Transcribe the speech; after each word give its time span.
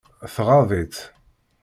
Tɣaḍ-itt. 0.35 0.99